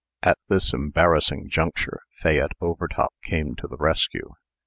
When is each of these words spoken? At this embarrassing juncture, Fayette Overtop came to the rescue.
At 0.23 0.39
this 0.49 0.73
embarrassing 0.73 1.51
juncture, 1.51 1.99
Fayette 2.09 2.53
Overtop 2.59 3.13
came 3.21 3.53
to 3.57 3.67
the 3.67 3.77
rescue. 3.77 4.31